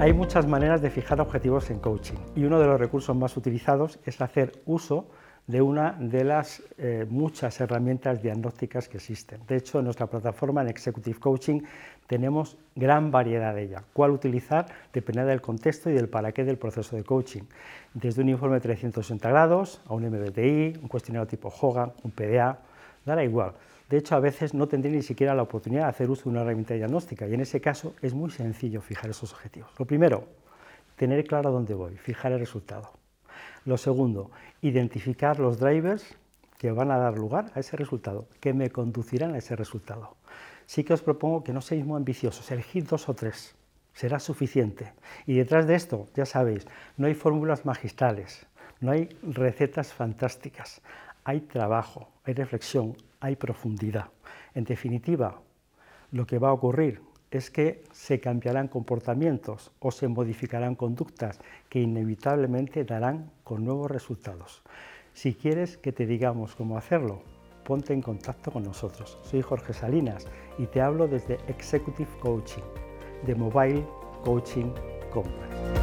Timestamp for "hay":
0.00-0.14, 47.08-47.14, 48.92-49.08, 51.24-51.40, 52.24-52.34, 53.20-53.36